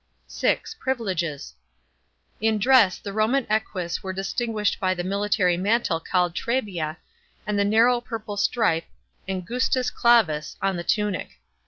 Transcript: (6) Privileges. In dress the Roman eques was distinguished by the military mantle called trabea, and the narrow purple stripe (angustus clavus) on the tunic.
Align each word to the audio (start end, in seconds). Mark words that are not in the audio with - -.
(6) 0.25 0.73
Privileges. 0.79 1.53
In 2.41 2.57
dress 2.57 2.97
the 2.97 3.13
Roman 3.13 3.45
eques 3.51 4.01
was 4.03 4.15
distinguished 4.15 4.79
by 4.79 4.95
the 4.95 5.03
military 5.03 5.57
mantle 5.57 5.99
called 5.99 6.33
trabea, 6.33 6.97
and 7.45 7.59
the 7.59 7.63
narrow 7.63 8.01
purple 8.01 8.35
stripe 8.35 8.85
(angustus 9.27 9.91
clavus) 9.91 10.55
on 10.59 10.75
the 10.75 10.83
tunic. 10.83 11.37